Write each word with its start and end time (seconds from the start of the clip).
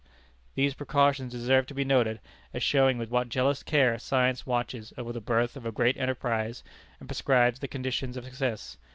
These 0.55 0.73
precautions 0.73 1.31
deserve 1.31 1.67
to 1.67 1.75
be 1.75 1.85
noted, 1.85 2.21
as 2.55 2.63
showing 2.63 2.97
with 2.97 3.11
what 3.11 3.29
jealous 3.29 3.61
care 3.61 3.99
science 3.99 4.47
watches 4.47 4.91
over 4.97 5.13
the 5.13 5.21
birth 5.21 5.55
of 5.55 5.63
a 5.63 5.71
great 5.71 5.95
enterprise, 5.95 6.63
and 6.99 7.07
prescribes 7.07 7.59
the 7.59 7.67
conditions 7.67 8.17
of 8.17 8.25
success. 8.25 8.77